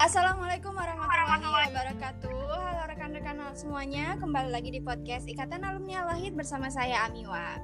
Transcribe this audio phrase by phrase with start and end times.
[0.00, 2.32] Assalamualaikum warahmatullahi wabarakatuh.
[2.32, 7.60] Halo rekan-rekan semuanya, kembali lagi di podcast Ikatan Alumni Al-Wahid bersama saya Amiwa.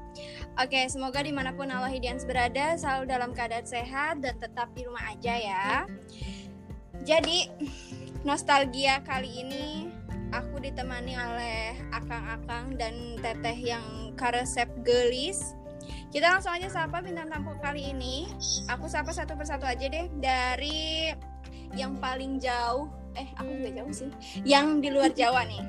[0.61, 5.17] Oke, semoga di mana pun Al-Wahidians berada selalu dalam keadaan sehat dan tetap di rumah
[5.17, 5.89] aja ya.
[7.09, 7.49] Jadi,
[8.21, 9.89] nostalgia kali ini
[10.29, 15.57] aku ditemani oleh akang-akang dan teteh yang karesep gelis.
[16.13, 18.29] Kita langsung aja sapa bintang tamu kali ini.
[18.69, 21.17] Aku sapa satu persatu aja deh dari
[21.77, 24.11] yang paling jauh eh aku juga jauh sih
[24.43, 25.61] yang di luar Jawa nih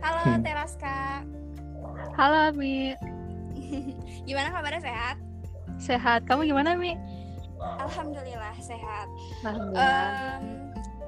[0.00, 0.40] halo Hmm.
[0.40, 1.22] Teraska
[2.14, 2.94] Halo Mi,
[4.28, 5.16] gimana kabarnya sehat
[5.76, 6.22] sehat.
[6.24, 6.94] Kamu gimana Mi?
[7.80, 9.08] alhamdulillah sehat
[9.40, 10.38] Alhamdulillah.
[10.38, 10.44] Em,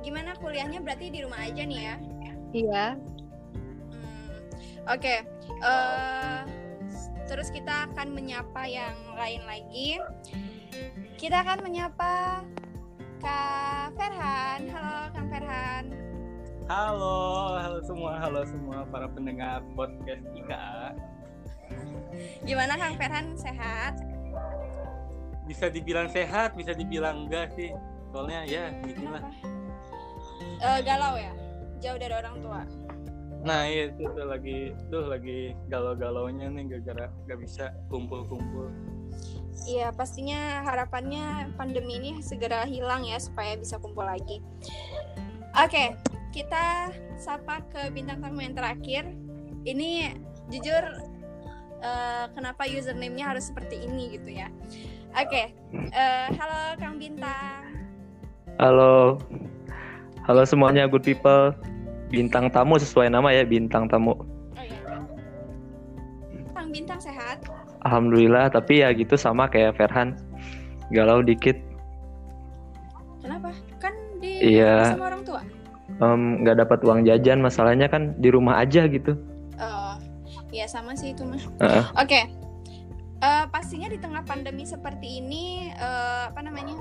[0.00, 1.94] gimana kuliahnya berarti di rumah aja nih ya
[2.52, 2.86] iya.
[3.92, 4.36] Hmm,
[4.88, 5.14] oke
[5.62, 6.40] eh,
[7.26, 9.98] terus kita akan menyapa yang lain lagi
[11.16, 12.40] kita akan menyapa
[13.16, 15.84] Kak Ferhan halo Kang Ferhan
[16.66, 17.18] Halo,
[17.62, 20.98] halo semua, halo semua para pendengar podcast IKA.
[22.42, 23.94] gimana Kang Ferhan sehat
[25.46, 27.70] Bisa dibilang sehat, bisa dibilang enggak sih.
[28.10, 29.22] Soalnya ya gitulah.
[30.58, 31.32] Eh, galau ya
[31.78, 32.60] jauh dari orang tua
[33.46, 38.74] Nah iya, itu tuh lagi tuh lagi galau-galaunya nih gara-gara gak bisa kumpul-kumpul.
[39.66, 44.38] Iya pastinya harapannya pandemi ini segera hilang ya supaya bisa kumpul lagi.
[45.58, 45.98] Oke
[46.30, 49.10] kita sapa ke bintang tamu yang terakhir.
[49.66, 50.14] Ini
[50.54, 50.84] jujur
[51.82, 54.46] eh, kenapa username-nya harus seperti ini gitu ya.
[55.18, 57.66] Oke eh, halo Kang Bintang.
[58.56, 59.20] Halo,
[60.24, 61.52] halo semuanya good people.
[62.08, 64.35] Bintang tamu sesuai nama ya bintang tamu.
[67.86, 70.18] Alhamdulillah, tapi ya gitu sama kayak Ferhan,
[70.90, 71.54] galau dikit.
[73.22, 73.50] Kenapa?
[73.78, 74.94] Kan di Iya.
[74.94, 75.42] sama orang tua
[75.96, 79.14] Em, nggak dapat uang jajan, masalahnya kan di rumah aja gitu.
[79.56, 79.94] Oh,
[80.50, 81.40] ya sama sih itu mah.
[81.62, 81.84] Heeh.
[81.96, 82.20] Oke,
[83.16, 86.76] Eh, pastinya di tengah pandemi seperti ini, eh, apa namanya,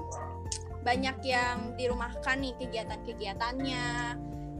[0.83, 3.85] banyak yang dirumahkan nih kegiatan-kegiatannya,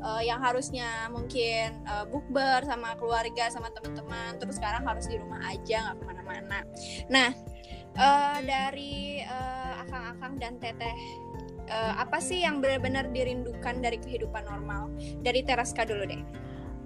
[0.06, 5.42] eh, yang harusnya mungkin eh, bukber sama keluarga sama teman-teman, terus sekarang harus di rumah
[5.50, 6.60] aja nggak ke mana-mana.
[7.10, 7.30] Nah,
[7.98, 10.96] eh, dari eh, akang-akang dan teteh.
[11.66, 14.94] eh, apa sih yang benar-benar dirindukan dari kehidupan normal?
[15.26, 16.22] Dari Teraska dulu deh.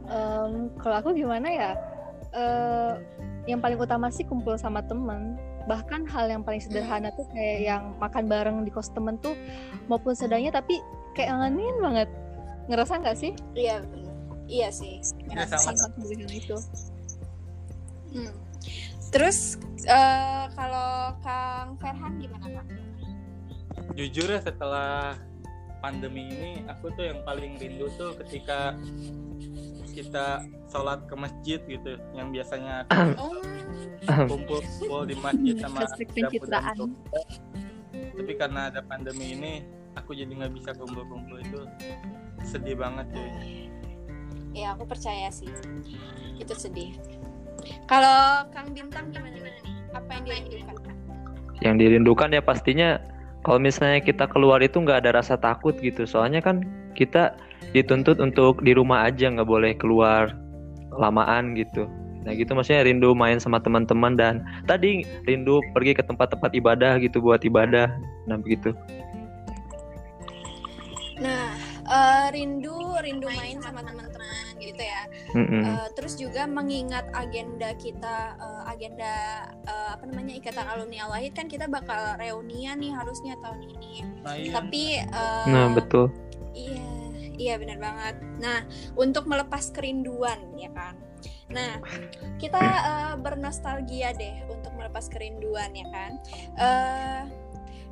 [0.08, 1.72] Em, kalau aku gimana ya?
[2.32, 2.94] Eh,
[3.52, 5.36] yang paling utama sih kumpul sama temen.
[5.68, 9.36] Bahkan hal yang paling sederhana tuh kayak yang makan bareng di kos temen tuh
[9.92, 10.80] maupun sedangnya tapi
[11.12, 12.10] kayak ngangenin banget.
[12.70, 13.32] Ngerasa nggak sih?
[13.58, 13.82] Iya,
[14.46, 15.02] iya sih.
[15.34, 15.74] Ya, sama.
[15.74, 16.58] Sifat sederhana itu.
[18.14, 18.34] Hmm.
[19.10, 19.58] Terus
[19.90, 22.68] eh, kalau Kang Ferhan gimana Kang?
[23.98, 25.18] Jujur ya setelah
[25.82, 28.78] pandemi ini, aku tuh yang paling rindu tuh ketika
[29.90, 32.86] kita sholat ke masjid gitu, yang biasanya
[33.18, 33.42] Oh,
[34.30, 36.78] kumpul-kumpul di masjid sama pencitraan.
[37.90, 39.54] Tapi karena ada pandemi ini,
[39.98, 41.66] aku jadi nggak bisa kumpul-kumpul itu
[42.46, 43.32] sedih banget cuy.
[44.54, 45.50] ya aku percaya sih.
[46.42, 46.98] Itu sedih.
[47.86, 49.56] Kalau Kang Bintang gimana nih?
[49.94, 50.96] Apa yang dirindukan?
[51.62, 52.90] Yang dirindukan ya pastinya
[53.46, 56.06] kalau misalnya kita keluar itu nggak ada rasa takut gitu.
[56.10, 56.66] Soalnya kan
[56.98, 57.38] kita
[57.72, 60.34] dituntut untuk di rumah aja nggak boleh keluar
[60.98, 61.86] lamaan gitu.
[62.26, 67.22] Nah gitu maksudnya rindu main sama teman-teman dan tadi rindu pergi ke tempat-tempat ibadah gitu
[67.24, 67.90] buat ibadah.
[68.28, 68.76] Nah begitu.
[71.90, 75.10] Eh, rindu rindu main sama teman-teman gitu ya.
[75.34, 75.64] Mm-mm.
[75.66, 79.14] Eh, terus juga mengingat agenda kita eh, agenda
[79.66, 84.06] eh, apa namanya Ikatan Alumni Al-Wahid kan kita bakal reunian nih harusnya tahun ini.
[84.22, 86.14] Iya, Tapi eh, Nah betul.
[86.54, 86.86] Iya,
[87.42, 88.16] iya benar banget.
[88.38, 90.94] Nah, untuk melepas kerinduan ya kan.
[91.50, 91.82] Nah,
[92.38, 96.12] kita eh, bernostalgia deh untuk melepas kerinduan ya kan.
[96.54, 97.22] Eh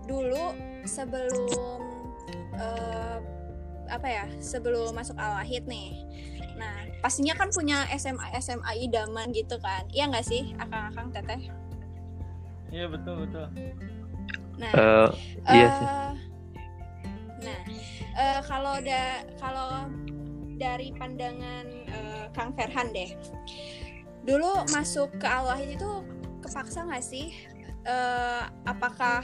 [0.06, 0.54] dulu
[0.86, 1.82] sebelum
[2.62, 3.37] eh,
[3.90, 4.26] apa ya?
[4.40, 6.04] Sebelum masuk Al-Wahid nih.
[6.58, 9.86] Nah, pastinya kan punya SMA SMA idaman gitu kan.
[9.94, 11.42] Iya nggak sih, akang-akang teteh?
[12.68, 13.48] iya betul betul.
[14.60, 15.10] Nah, Eh,
[15.56, 15.86] iya sih.
[15.88, 16.12] Eh,
[17.38, 17.60] Nah,
[18.18, 19.88] eh, kalau da kalau
[20.58, 23.14] dari pandangan eh, Kang Ferhan deh,
[24.26, 25.92] dulu masuk ke Al Wahid itu
[26.42, 27.32] kepaksa nggak sih?
[27.86, 29.22] Eh, apakah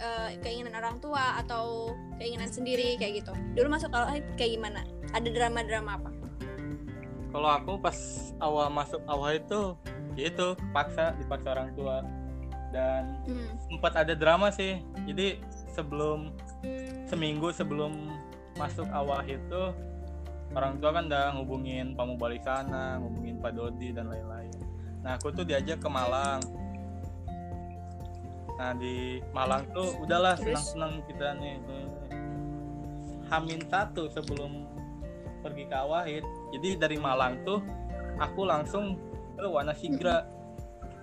[0.00, 3.32] eh, keinginan orang tua atau keinginan sendiri kayak gitu?
[3.56, 4.84] Dulu masuk Al Wahid kayak gimana?
[5.16, 6.10] Ada drama-drama apa?
[7.32, 7.96] Kalau aku pas
[8.44, 9.72] awal masuk awal itu,
[10.14, 12.04] ya itu paksa dipaksa orang tua
[12.70, 13.56] dan Hmm.
[13.66, 14.84] sempat ada drama sih.
[15.08, 15.40] Jadi
[15.72, 16.34] sebelum
[17.08, 18.12] seminggu sebelum
[18.60, 19.72] masuk awal itu
[20.52, 24.52] orang tua kan udah ngubungin Pak Mubali sana, ngubungin Pak Dodi dan lain-lain.
[25.00, 26.42] Nah aku tuh diajak ke Malang.
[28.60, 31.56] Nah di Malang tuh udahlah senang-senang kita nih.
[33.32, 34.68] Hamin satu sebelum
[35.40, 36.24] pergi ke Awahid.
[36.52, 37.64] Jadi dari Malang tuh
[38.20, 39.00] aku langsung
[39.40, 40.28] ke Wanasigra.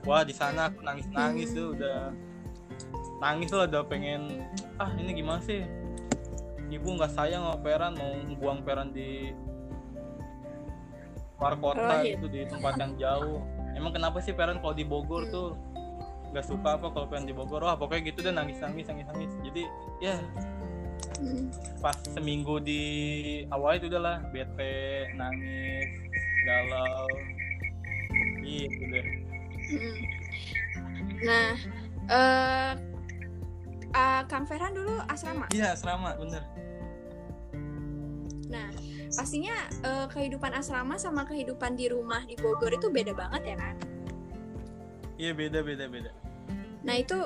[0.06, 2.14] Wah di sana aku nangis-nangis tuh udah
[3.18, 4.46] nangis lah udah pengen
[4.78, 5.66] ah ini gimana sih
[6.70, 9.34] ibu nggak sayang sama Peran mau buang Peran di
[11.42, 13.42] luar kota Oh, gitu di tempat yang jauh
[13.74, 15.58] emang kenapa sih Peran kalau di Bogor tuh
[16.38, 19.32] nggak suka apa kalau Peran di Bogor wah pokoknya gitu deh nangis nangis nangis nangis
[19.42, 19.64] jadi
[20.00, 20.16] ya
[21.18, 21.50] Hmm.
[21.82, 22.82] pas seminggu di
[23.50, 25.90] awal itu udahlah bete nangis
[26.46, 27.10] galau
[28.46, 29.08] gitu deh
[29.68, 29.98] Mm.
[31.26, 31.52] Nah,
[32.08, 32.72] eh
[33.92, 35.50] ah, Kang Ferhan dulu asrama.
[35.52, 36.46] iya asrama bener
[38.48, 38.70] Nah,
[39.12, 43.76] pastinya eh, kehidupan asrama sama kehidupan di rumah di Bogor itu beda banget ya kan?
[45.18, 46.12] iya beda beda beda
[46.88, 47.20] Nah itu,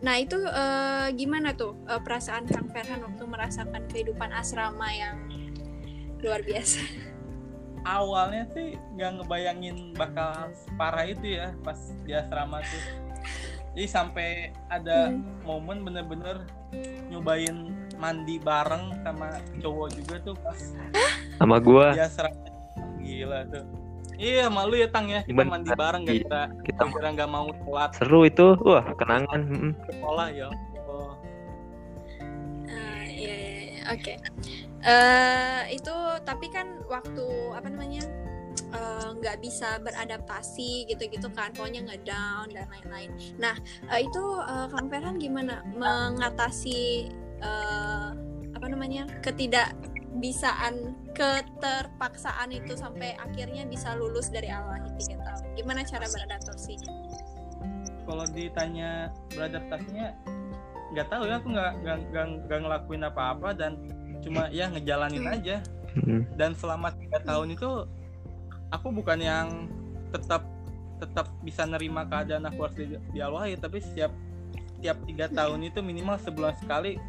[0.00, 5.16] nah itu eh, gimana tuh eh, perasaan Kang Ferhan waktu merasakan kehidupan asrama yang
[6.24, 6.80] luar biasa?
[7.86, 12.82] awalnya sih nggak ngebayangin bakal parah itu ya pas di asrama tuh.
[13.76, 14.28] Jadi sampai
[14.66, 15.22] ada Hmm.
[15.44, 16.48] momen bener-bener
[17.06, 20.58] nyobain mandi bareng sama cowok juga tuh pas
[21.38, 21.94] sama gua.
[21.94, 22.48] di asrama.
[22.98, 23.64] Gila tuh
[24.16, 25.50] iya malu ya tang ya kita Bener.
[25.52, 26.22] mandi bareng gak Iya.
[26.24, 29.40] kita kita kira nggak mau telat seru itu wah kenangan
[29.88, 30.48] sekolah ya
[30.88, 31.12] oh.
[32.66, 33.82] Ah, iya, iya, iya.
[33.92, 34.14] oke.
[34.86, 38.02] Eh, itu tapi kan waktu apa namanya
[38.70, 43.10] eh, nggak bisa beradaptasi gitu-gitu kan, pokoknya nggak down dan lain-lain.
[43.38, 43.54] Nah
[43.90, 47.10] eh, itu eh, Kang Ferhan gimana mengatasi
[47.42, 48.08] eh,
[48.56, 49.04] apa namanya
[50.16, 50.74] ketidakbisaan,
[51.12, 55.44] keterpaksaan itu sampai akhirnya bisa lulus dari awal tiga tahun.
[55.56, 56.92] Gimana cara beradaptasinya?
[58.06, 60.14] kalau ditanya beradaptasinya
[60.94, 61.72] nggak tahu ya aku nggak
[62.46, 63.82] nggak ngelakuin apa-apa dan
[64.22, 65.34] cuma ya ngejalanin Hmm.
[65.34, 65.56] aja
[65.98, 66.22] Mm.
[66.38, 67.66] dan selama tiga tahun itu
[68.70, 69.66] aku bukan yang
[70.14, 70.46] tetap
[71.02, 74.14] tetap bisa nerima keadaan aku harus di, di Al-Wahid tapi setiap
[74.78, 77.00] tiap tiga tahun itu minimal sebulan sekali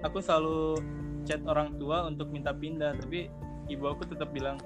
[0.00, 0.80] aku selalu
[1.26, 3.26] chat orang tua untuk minta pindah tapi
[3.66, 4.56] ibu aku tetap bilang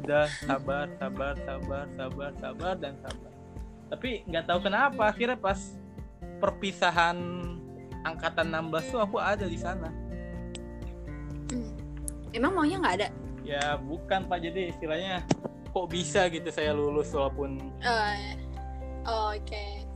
[0.00, 3.32] udah sabar sabar sabar sabar sabar dan sabar
[3.92, 5.76] tapi nggak tahu kenapa akhirnya pas
[6.40, 7.16] perpisahan
[8.02, 9.88] angkatan 16 tuh aku ada di sana
[11.48, 11.72] Hmm.
[12.36, 13.08] Emang maunya nggak ada?
[13.40, 15.24] ya bukan pak jadi istilahnya
[15.72, 18.36] kok bisa gitu saya lulus walaupun Eh,
[19.08, 19.88] Oke.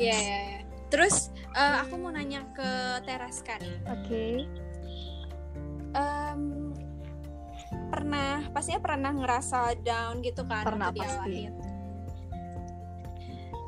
[0.00, 0.60] Ya, ya, ya.
[0.88, 2.70] Terus eh, aku mau nanya ke
[3.04, 3.76] Tereska nih.
[3.92, 4.24] Oke.
[5.98, 6.70] Em,
[7.90, 10.62] pernah, pastinya pernah ngerasa down gitu kan?
[10.62, 11.50] Pernah, pasti.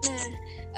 [0.01, 0.27] Nah,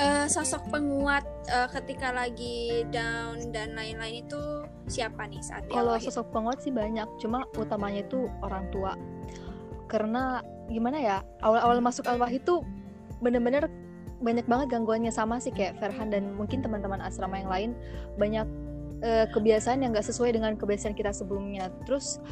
[0.00, 4.40] eh, sosok penguat eh, ketika lagi down dan lain-lain itu
[4.88, 8.96] siapa nih saat Kalau sosok penguat sih banyak, cuma utamanya itu orang tua.
[9.86, 10.40] Karena
[10.72, 12.64] gimana ya, awal-awal masuk Al-Wahid itu
[13.22, 13.68] bener-bener
[14.22, 17.70] banyak banget gangguannya sama sih kayak Ferhan dan mungkin teman-teman asrama yang lain
[18.16, 18.46] banyak
[19.02, 21.68] eh, kebiasaan yang gak sesuai dengan kebiasaan kita sebelumnya.
[21.84, 22.22] Terus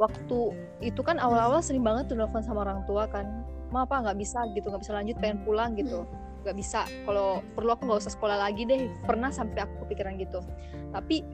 [0.00, 4.18] waktu itu kan awal-awal sering banget tuh nelfon sama orang tua kan, ma apa nggak
[4.18, 6.06] bisa gitu, nggak bisa lanjut, pengen pulang gitu,
[6.46, 6.86] nggak bisa.
[7.04, 8.90] Kalau perlu aku nggak usah sekolah lagi deh.
[9.04, 10.38] Pernah sampai aku kepikiran gitu.
[10.94, 11.26] Tapi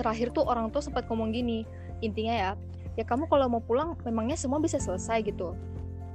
[0.00, 1.68] terakhir tuh orang tua sempat ngomong gini
[2.00, 2.50] intinya ya
[2.96, 5.52] ya kamu kalau mau pulang memangnya semua bisa selesai gitu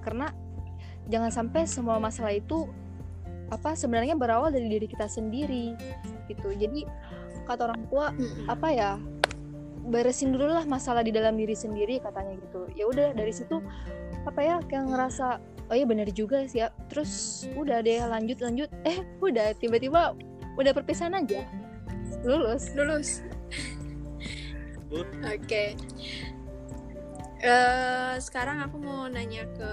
[0.01, 0.33] karena
[1.05, 2.65] jangan sampai semua masalah itu
[3.53, 5.77] apa sebenarnya berawal dari diri kita sendiri
[6.25, 6.89] gitu jadi
[7.45, 8.49] kata orang tua Mm-mm.
[8.49, 8.91] apa ya
[9.85, 13.61] beresin dulu lah masalah di dalam diri sendiri katanya gitu ya udah dari situ
[14.25, 15.37] apa ya kayak ngerasa
[15.69, 20.17] oh iya bener juga sih ya terus udah deh lanjut lanjut eh udah tiba-tiba
[20.57, 21.45] udah perpisahan aja
[22.25, 23.21] lulus lulus.
[25.21, 25.75] Oke.
[27.43, 29.71] Eh, sekarang aku mau nanya ke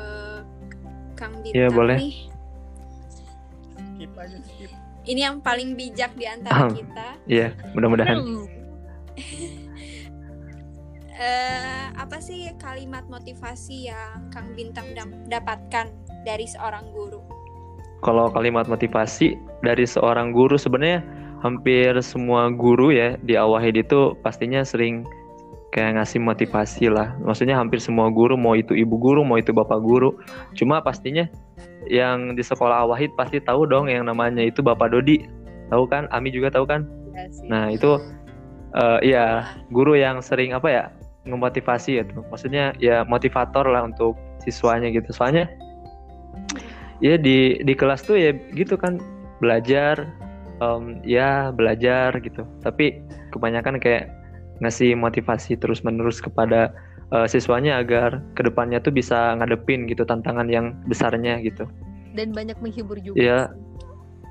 [1.14, 1.96] Kang Bintang Iya, boleh.
[1.96, 2.16] nih.
[3.78, 6.78] skip aja skip Ini yang paling bijak di antara Ahem.
[6.78, 7.06] kita.
[7.26, 8.16] Iya, mudah-mudahan.
[8.18, 8.46] Hmm.
[11.22, 14.90] Eh, apa sih kalimat motivasi yang Kang Bintang
[15.30, 15.94] dapatkan
[16.26, 17.22] dari seorang guru?
[18.02, 21.06] Kalau kalimat motivasi dari seorang guru sebenarnya
[21.46, 25.06] hampir semua guru ya di Awahid itu pastinya sering
[25.70, 27.14] kayak ngasih motivasi lah.
[27.22, 30.18] Maksudnya hampir semua guru mau itu ibu guru mau itu bapak guru.
[30.58, 31.30] Cuma pastinya
[31.92, 35.28] yang di sekolah Awahid pasti tahu dong yang namanya itu Bapak Dodi.
[35.68, 36.08] Tahu kan?
[36.08, 36.88] Ami juga tahu kan?
[37.28, 37.44] Sih.
[37.52, 38.00] Nah, itu
[38.72, 40.84] eh iya guru yang sering apa ya
[41.28, 45.46] ngemotivasi gitu maksudnya ya motivator lah untuk siswanya gitu soalnya
[47.04, 48.98] ya di di kelas tuh ya gitu kan
[49.38, 50.08] belajar
[50.58, 54.10] em, ya belajar gitu tapi kebanyakan kayak
[54.64, 56.72] ngasih motivasi terus menerus kepada
[57.12, 61.68] eh, siswanya agar ke depannya tuh bisa ngadepin gitu tantangan yang besarnya gitu
[62.12, 63.40] dan banyak menghibur juga Iya.
[63.46, 63.60] sih.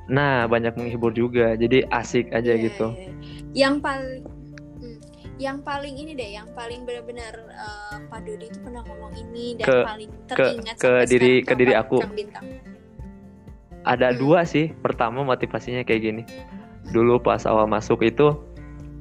[0.09, 3.11] nah banyak menghibur juga jadi asik aja Iya, gitu iya.
[3.53, 4.23] Yang paling
[4.77, 4.99] hmm,
[5.37, 9.65] yang paling ini deh, yang paling benar-benar eh, Pak Dodi itu pernah ngomong ini dan
[9.67, 11.97] Ke- paling teringat ke sampai diri- ke diri aku.
[12.09, 12.45] Bintang?
[13.83, 14.17] ada Hmm.
[14.17, 16.23] dua sih pertama motivasinya kayak gini
[16.87, 18.37] dulu pas awal masuk itu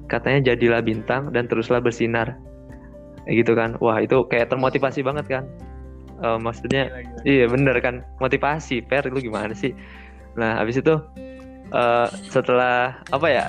[0.06, 2.40] katanya jadilah bintang dan teruslah bersinar
[3.28, 3.76] gitu kan.
[3.82, 5.44] Wah itu kayak termotivasi banget kan.
[6.20, 7.22] Eh, maksudnya Gila, gila.
[7.24, 7.94] iya bener kan.
[8.20, 9.72] Motivasi per lu gimana sih?
[10.36, 10.94] Nah habis itu
[11.72, 13.44] eh, setelah apa ya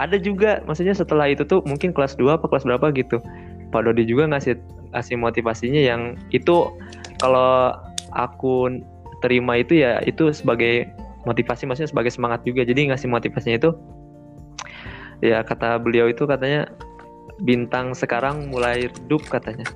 [0.00, 3.20] ada juga maksudnya setelah itu tuh mungkin kelas 2 apa kelas berapa gitu.
[3.70, 4.56] Pak Dodi juga ngasih
[4.94, 6.70] ngasih motivasinya yang itu
[7.18, 7.74] kalau
[8.14, 8.70] aku
[9.20, 10.86] terima itu ya itu sebagai
[11.26, 12.62] motivasi maksudnya sebagai semangat juga.
[12.64, 13.70] Jadi ngasih motivasinya itu
[15.24, 16.68] ya kata beliau itu katanya
[17.42, 19.66] bintang sekarang mulai redup katanya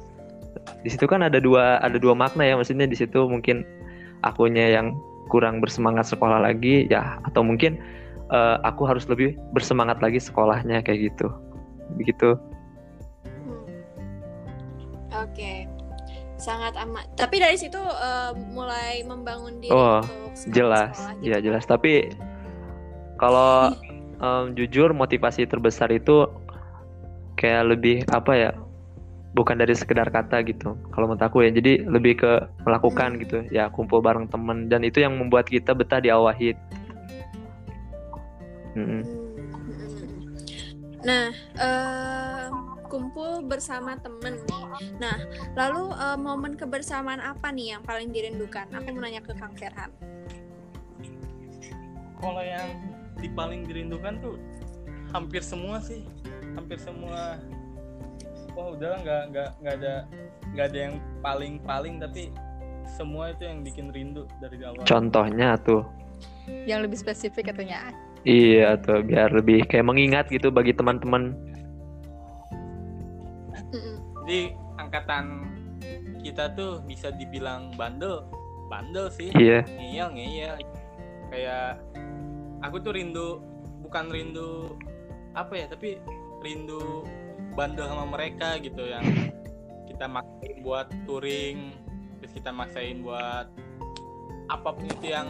[0.82, 3.66] di situ kan ada dua ada dua makna ya maksudnya di situ mungkin
[4.22, 4.94] akunya yang
[5.26, 7.76] kurang bersemangat sekolah lagi ya atau mungkin
[8.30, 11.28] eh, aku harus lebih bersemangat lagi sekolahnya kayak gitu
[11.98, 12.38] begitu
[13.26, 13.64] Hmm.
[15.24, 15.66] Oke.
[16.38, 17.10] Sangat amat.
[17.18, 21.44] Tapi dari situ eh, mulai membangun diri Oh, untuk jelas sekolah gitu ya kan?
[21.44, 21.92] jelas tapi
[23.18, 23.74] kalau
[24.24, 26.30] em, jujur motivasi terbesar itu
[27.38, 28.50] kayak lebih apa ya
[29.37, 32.33] bukan dari sekedar kata gitu kalau menurut aku ya jadi lebih ke
[32.66, 36.59] melakukan gitu ya kumpul bareng temen dan itu yang membuat kita betah di awahid
[38.75, 39.02] Mm-mm.
[39.02, 39.07] Hmm.
[40.99, 42.52] Nah, em,
[42.90, 44.64] kumpul bersama temen nih.
[44.99, 45.16] Nah,
[45.54, 48.66] lalu em, momen kebersamaan apa nih yang paling dirindukan?
[48.75, 49.90] Aku mau nanya ke Kang Ferhan.
[52.18, 52.75] kalau yang
[53.18, 54.35] di paling dirindukan tuh
[55.14, 56.02] hampir semua sih
[56.58, 57.38] hampir semua.
[58.58, 59.94] Wah udahlah nggak nggak nggak ada
[60.50, 62.34] nggak ada yang paling paling tapi
[62.90, 64.82] semua itu yang bikin rindu dari awal.
[64.82, 65.86] Contohnya tuh.
[66.66, 67.94] Yang lebih spesifik katanya.
[68.26, 71.38] Iya tuh biar lebih kayak mengingat gitu bagi teman-teman.
[74.26, 75.46] Jadi angkatan
[76.20, 78.26] kita tuh bisa dibilang bandel
[78.66, 79.30] bandel sih.
[79.38, 79.62] Iya.
[79.64, 80.54] Ngeyel ngeyel.
[81.30, 81.78] Kayak
[82.66, 83.38] aku tuh rindu
[83.86, 84.74] bukan rindu
[85.38, 86.02] apa ya tapi
[86.42, 87.02] rindu
[87.54, 89.02] bandel sama mereka gitu yang
[89.90, 91.75] kita maksain buat touring
[92.23, 93.47] terus kita maksain buat
[94.49, 95.28] apa pun itu yang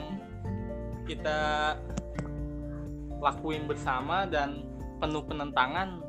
[1.08, 1.72] kita
[3.18, 4.62] lakuin bersama dan
[5.00, 6.04] penuh penentangan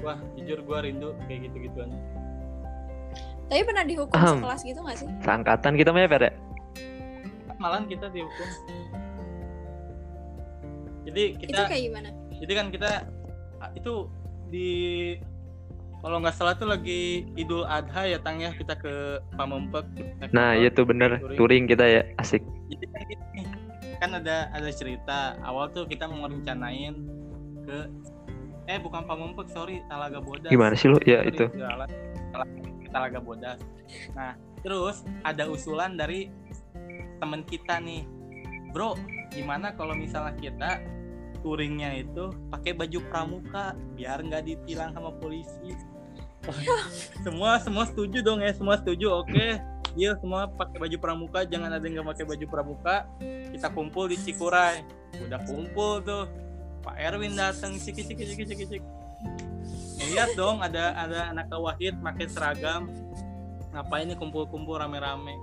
[0.00, 1.92] wah jujur gua rindu kayak gitu gituan
[3.48, 4.44] Tapi pernah dihukum Ahem.
[4.44, 5.08] sekelas gitu gak sih?
[5.24, 6.24] Seangkatan kita mah ya Fer
[7.58, 8.48] malahan kita dihukum
[11.08, 12.08] jadi Itu kita kayak gimana?
[12.38, 12.90] jadi kan kita
[13.74, 14.06] itu
[14.48, 14.70] di
[15.98, 18.54] kalau nggak salah tuh lagi Idul Adha ya Tang ya?
[18.54, 19.82] Kita ke Pamempek.
[20.30, 21.18] Nah iya tuh bener.
[21.18, 21.38] touring.
[21.38, 22.42] touring kita ya asik.
[22.70, 23.42] Jadi kan, gini,
[23.98, 25.34] kan ada ada cerita.
[25.42, 26.94] Awal tuh kita mau rencanain
[27.66, 27.78] ke
[28.70, 30.50] eh bukan Pamempek sorry Talaga Bodas.
[30.54, 31.02] Gimana sih lu?
[31.02, 31.44] Ya Sorry, itu.
[31.58, 31.90] Jalan-
[32.94, 33.58] Talaga Bodas.
[34.14, 36.30] Nah terus ada usulan dari
[37.18, 38.06] temen kita nih.
[38.70, 38.94] Bro
[39.34, 40.78] gimana kalau misalnya kita
[41.40, 45.74] touringnya itu pakai baju pramuka biar nggak ditilang sama polisi.
[47.20, 49.46] Semua semua setuju dong ya semua setuju oke.
[49.98, 52.96] Iya semua pakai baju pramuka jangan ada yang nggak pakai baju pramuka.
[53.52, 54.84] Kita kumpul di Cikuray.
[55.24, 56.24] Udah kumpul tuh.
[56.84, 58.88] Pak Erwin datang ciki ciki ciki ciki ciki.
[60.14, 62.88] Lihat dong ada ada anak Wahid pakai seragam.
[63.74, 65.36] Ngapain nih kumpul-kumpul rame-rame?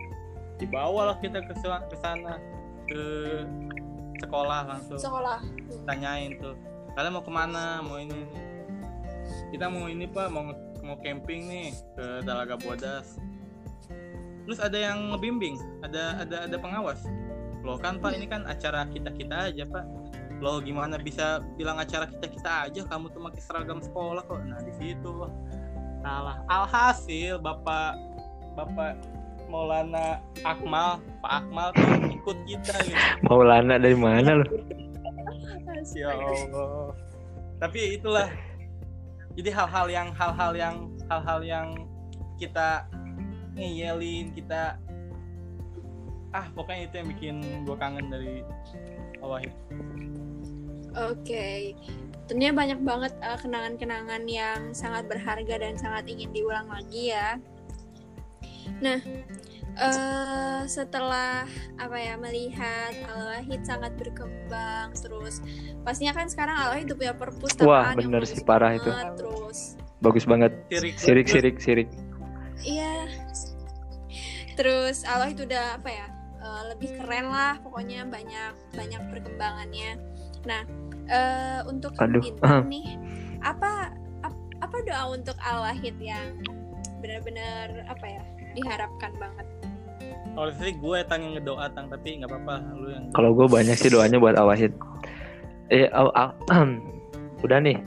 [0.58, 1.54] Dibawalah kita ke
[2.00, 2.40] sana
[2.88, 3.04] ke
[4.20, 5.00] sekolah langsung.
[5.00, 5.40] Sekolah.
[5.86, 6.56] tanyain tuh
[6.96, 7.84] kalian mau ke mana?
[7.84, 8.42] Mau ini, ini.
[9.52, 10.28] kita mau ini pak.
[10.32, 10.56] Mau
[10.86, 11.68] mau camping nih
[11.98, 13.20] ke Dalaga Bodas.
[14.46, 17.02] Terus ada yang ngebimbing ada ada ada pengawas.
[17.66, 19.86] Loh kan pak ini kan acara kita kita aja pak.
[20.40, 22.82] Loh gimana bisa bilang acara kita kita aja?
[22.86, 24.40] Kamu tuh pakai seragam sekolah kok.
[24.46, 25.12] Nah di situ
[26.06, 26.38] salah.
[26.46, 27.98] Alhasil bapak
[28.54, 29.15] bapak
[29.56, 34.46] Maulana Akmal Pak Akmal tuh ikut kita gitu Maulana dari mana lu?
[35.96, 36.92] Ya Allah.
[37.64, 38.28] Tapi itulah.
[39.40, 40.76] Jadi hal-hal yang hal-hal yang
[41.08, 41.68] hal-hal yang
[42.36, 42.84] kita
[43.56, 44.76] ngeyelin kita
[46.36, 48.44] ah pokoknya itu yang bikin gue kangen dari
[49.24, 49.40] awal
[50.96, 51.76] Oke.
[52.28, 57.36] tentunya banyak banget uh, kenangan-kenangan yang sangat berharga dan sangat ingin diulang lagi ya.
[58.82, 59.00] Nah,
[59.78, 61.44] uh, setelah
[61.76, 65.40] apa ya melihat Al Wahid sangat berkembang terus
[65.84, 68.88] pastinya kan sekarang Al Wahid punya perpustakaan Wah, yang bener sih, parah itu.
[68.88, 69.60] banget, terus
[70.04, 70.52] Bagus banget.
[70.70, 70.94] Sirik.
[71.00, 71.90] Sirik, sirik, sirik.
[72.62, 73.08] iya
[74.56, 76.08] terus Al Wahid udah apa ya
[76.40, 80.00] uh, lebih keren lah pokoknya banyak banyak perkembangannya
[80.48, 80.62] nah
[81.12, 82.96] uh, untuk Aduh, bintang nih
[83.44, 83.92] apa
[84.24, 86.40] ap- apa doa untuk Al Wahid yang
[87.04, 88.24] benar-benar apa ya
[88.56, 89.46] diharapkan banget
[90.36, 93.76] Kalau sih gue tang yang ngedoa tang tapi nggak apa-apa lu yang Kalau gue banyak
[93.80, 94.76] sih doanya buat Awahid.
[95.72, 96.36] Eh, aw- aw-
[97.48, 97.80] udah nih.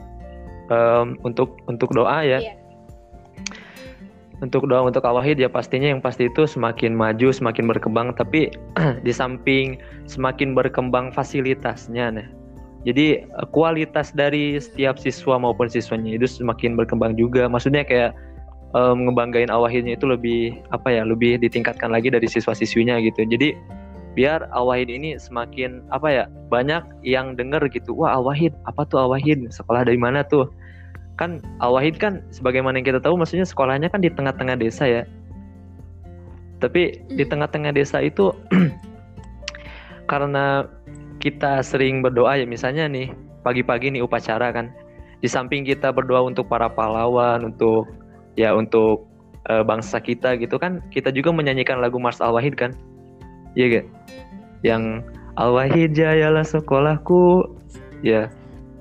[0.73, 2.41] Em, untuk untuk doa ya.
[2.41, 2.57] Iya.
[4.41, 8.17] Untuk doa untuk Awahid ya pastinya yang pasti itu semakin maju, semakin berkembang.
[8.17, 8.49] Tapi
[9.07, 9.77] di samping
[10.09, 12.29] semakin berkembang fasilitasnya, nah.
[12.89, 17.45] Jadi eh, kualitas dari setiap siswa maupun siswanya itu semakin berkembang juga.
[17.45, 18.17] Maksudnya kayak
[18.75, 23.25] em, ngebanggain Awahidnya itu lebih apa ya, lebih ditingkatkan lagi dari siswa-siswinya gitu.
[23.25, 23.57] Jadi
[24.19, 29.47] biar Awahid ini semakin apa ya banyak yang denger gitu wah Awahid apa tuh Awahid
[29.55, 30.51] sekolah dari mana tuh
[31.15, 35.03] kan Awahid kan sebagaimana yang kita tahu maksudnya sekolahnya kan di tengah-tengah desa ya
[36.59, 37.31] tapi di Hmm.
[37.31, 38.35] tengah-tengah desa itu
[40.11, 40.67] karena
[41.23, 43.15] kita sering berdoa ya misalnya nih
[43.47, 44.75] pagi-pagi nih upacara kan
[45.23, 47.87] di samping kita berdoa untuk para pahlawan untuk
[48.39, 49.11] ya untuk
[49.51, 52.71] eh, bangsa kita gitu kan kita juga menyanyikan lagu Mars Al Wahid kan
[53.59, 53.87] iya gak
[54.63, 55.03] yang
[55.35, 57.51] Al Wahid jayalah sekolahku
[58.07, 58.31] ya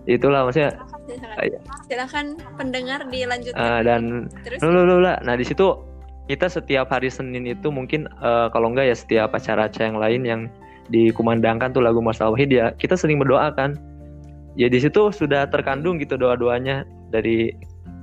[0.05, 1.59] itulah maksudnya silakan, Iya.
[1.87, 2.25] silakan
[2.59, 4.01] pendengar dilanjutkan eh, dan
[4.43, 5.17] terus loh, lah.
[5.23, 5.79] Nah, di situ
[6.27, 10.41] kita setiap hari Senin itu mungkin eh, kalau enggak ya setiap acara-acara yang lain yang
[10.87, 13.75] dikumandangkan tuh lagu Mas Al-Wahid ya, kita sering berdoa kan.
[14.57, 16.81] Ya di situ sudah terkandung gitu doa-doanya
[17.13, 17.53] dari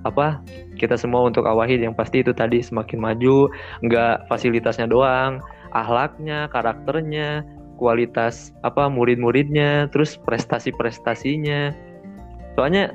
[0.07, 0.39] apa
[0.77, 3.51] kita semua untuk Awahid yang pasti itu tadi semakin maju,
[3.83, 5.39] enggak fasilitasnya doang,
[5.75, 7.43] ahlaknya, karakternya,
[7.79, 11.75] kualitas apa murid-muridnya, terus prestasi-prestasinya.
[12.59, 12.95] Soalnya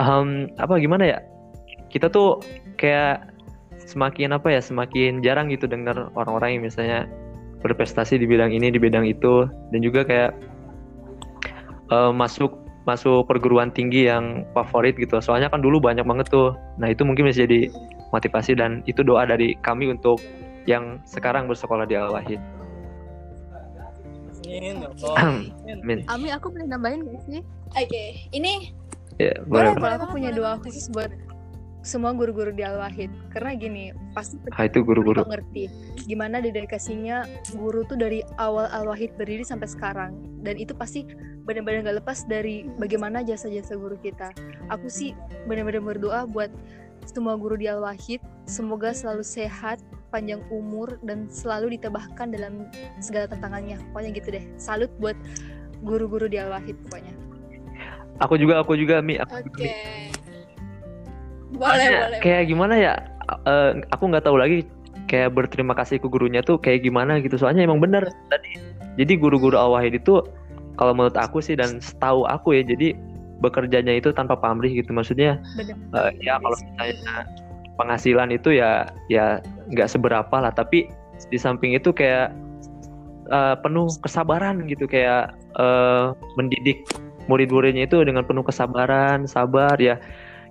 [0.00, 1.18] em, apa gimana ya?
[1.90, 2.38] Kita tuh
[2.78, 3.30] kayak
[3.90, 7.00] semakin apa ya semakin jarang gitu dengar orang-orang yang misalnya
[7.60, 10.32] berprestasi di bidang ini di bidang itu dan juga kayak
[11.90, 16.88] eh, masuk masuk perguruan tinggi yang favorit gitu soalnya kan dulu banyak banget tuh nah
[16.88, 17.68] itu mungkin bisa jadi
[18.10, 20.18] motivasi dan itu doa dari kami untuk
[20.64, 22.40] yang sekarang bersekolah di Al Wahid
[24.50, 24.88] Amin, ya.
[25.22, 25.78] Amin.
[25.84, 27.40] Amin Ami aku boleh nambahin gak sih?
[27.70, 28.74] oke ini
[29.20, 30.64] ya, Boleh, boleh, Kalau aku punya boleh doa banget.
[30.66, 31.10] khusus buat
[31.80, 35.24] semua guru-guru di Al Wahid karena gini pasti ah itu guru-guru.
[35.24, 35.72] ngerti
[36.04, 37.24] gimana dedikasinya
[37.56, 40.12] guru tuh dari awal Al Wahid berdiri sampai sekarang.
[40.40, 41.04] Dan itu pasti
[41.44, 44.32] benar-benar gak lepas dari bagaimana jasa-jasa guru kita.
[44.68, 45.16] Aku sih
[45.48, 46.52] benar-benar berdoa buat
[47.08, 49.80] semua guru di Al Wahid semoga selalu sehat
[50.12, 52.68] panjang umur dan selalu ditebahkan dalam
[53.00, 53.80] segala tantangannya.
[53.92, 54.44] Pokoknya gitu deh.
[54.60, 55.16] Salut buat
[55.80, 57.16] guru-guru di Al Wahid pokoknya.
[58.20, 59.16] Aku juga aku juga mi.
[59.16, 60.09] Aku oke juga, Mi.
[61.54, 62.94] Boleh boleh kayak gimana ya?
[63.46, 64.66] Eh, aku nggak tahu lagi
[65.10, 67.34] kayak berterima kasih ke gurunya tuh kayak gimana gitu.
[67.34, 68.58] Soalnya emang benar tadi.
[68.98, 70.22] Jadi guru-guru al-wahid itu
[70.78, 72.94] kalau menurut aku sih dan setahu aku ya jadi
[73.42, 74.94] bekerjanya itu tanpa pamrih gitu.
[74.94, 77.16] Maksudnya benar eh, ya kalau misalnya
[77.74, 80.54] penghasilan itu ya ya nggak seberapa lah.
[80.54, 80.86] Tapi
[81.30, 82.30] di samping itu kayak
[83.30, 84.86] eh, penuh kesabaran gitu.
[84.86, 86.86] Kayak eh, mendidik
[87.30, 90.02] murid-muridnya itu dengan penuh kesabaran sabar ya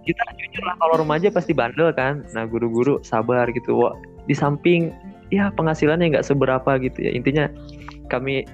[0.10, 2.26] kita jujur lah kalau remaja pasti bandel kan.
[2.34, 3.93] Nah guru-guru sabar gitu Wah,
[4.26, 4.89] di samping
[5.30, 7.12] ya penghasilannya nggak seberapa gitu ya.
[7.13, 7.45] Intinya
[8.10, 8.50] kami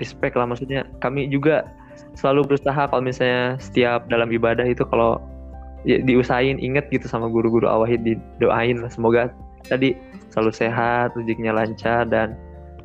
[0.00, 0.88] respect lah maksudnya.
[1.04, 1.68] Kami juga
[2.16, 5.20] selalu berusaha kalau misalnya setiap dalam ibadah itu kalau
[5.84, 8.88] ya, diusahain inget gitu sama guru-guru awahid didoain lah.
[8.88, 9.28] Semoga
[9.68, 9.92] tadi
[10.32, 12.34] selalu sehat rezekinya lancar dan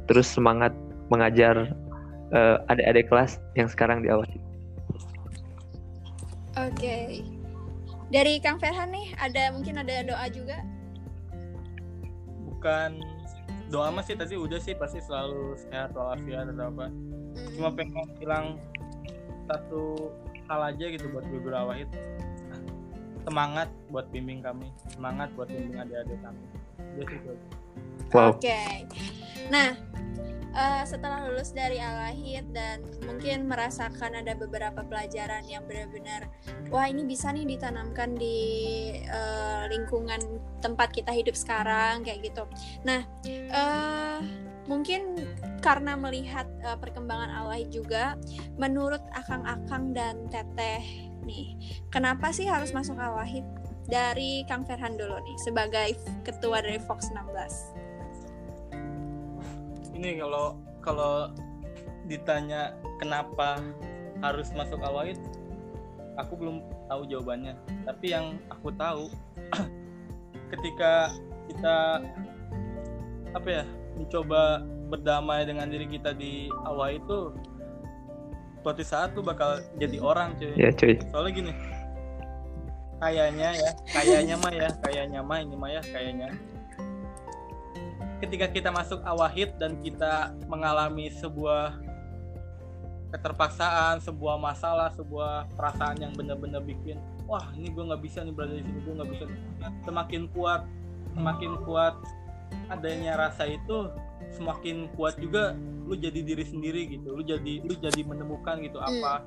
[0.05, 0.75] terus semangat
[1.09, 1.73] mengajar
[2.33, 4.41] eh, adik-adik kelas yang sekarang di awahid
[6.57, 6.97] oke
[8.09, 10.61] dari Kang Ferhan nih ada mungkin ada doa juga
[12.49, 12.99] bukan
[13.69, 16.87] doa mah sih tadi udah sih pasti selalu sehat walafiat atau apa
[17.29, 17.45] Hmm.
[17.55, 18.45] cuma pengen bilang
[19.45, 20.09] satu
[20.49, 21.85] hal aja gitu buat guru Awahid
[23.21, 26.41] semangat buat bimbing kami semangat buat bimbing adik-adik kami
[26.97, 27.33] udah sih itu.
[28.09, 28.59] wow Oke.
[29.47, 29.71] Nah,
[30.51, 36.27] eh, setelah lulus dari Al-Wahid dan mungkin merasakan ada beberapa pelajaran yang benar-benar
[36.67, 38.37] wah ini bisa nih ditanamkan di
[39.07, 40.19] eh, lingkungan
[40.59, 42.43] tempat kita hidup sekarang kayak gitu.
[42.83, 44.19] Nah, eh
[44.69, 45.17] mungkin
[45.65, 48.19] karena melihat eh, perkembangan Al-Wahid juga
[48.61, 51.57] menurut akang-akang dan teteh nih.
[51.89, 53.45] Kenapa sih harus masuk Al Wahid?
[53.89, 55.89] Dari Kang Ferhan dulu nih sebagai
[56.21, 57.78] ketua dari Fox 16.
[59.99, 61.27] Ini kalau kalau
[62.07, 62.71] ditanya
[63.03, 63.59] kenapa
[64.23, 65.19] harus masuk Al Wahid,
[66.15, 67.59] aku belum tahu jawabannya.
[67.83, 69.11] Tapi yang aku tahu
[70.55, 71.11] ketika
[71.51, 71.99] kita
[73.35, 73.63] apa ya
[73.99, 77.35] mencoba berdamai dengan diri kita di awal itu
[78.63, 80.97] suatu saat lu bakal jadi orang cuy Ya cuy.
[81.13, 81.51] soalnya gini
[82.99, 86.29] kayaknya ya kayaknya mah ya kayaknya mah ini mah ya kayaknya
[88.19, 91.79] ketika kita masuk awahid dan kita mengalami sebuah
[93.09, 98.53] keterpaksaan sebuah masalah sebuah perasaan yang benar-benar bikin wah ini gue nggak bisa nih berada
[98.53, 99.23] di sini gue nggak bisa
[99.87, 100.61] semakin kuat
[101.17, 101.97] semakin kuat
[102.69, 103.89] adanya rasa itu
[104.29, 105.57] semakin kuat juga
[105.89, 109.25] lu jadi diri sendiri gitu lu jadi lu jadi menemukan gitu apa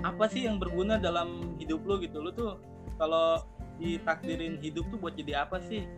[0.00, 2.20] apa sih yang berguna dalam hidup lu gitu.
[2.20, 2.56] Lu tuh
[2.96, 3.44] kalau
[3.80, 5.88] ditakdirin hidup tuh buat jadi apa sih